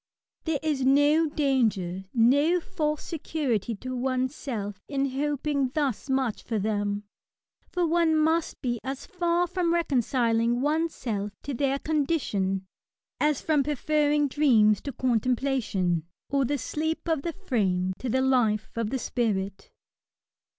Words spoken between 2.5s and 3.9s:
false security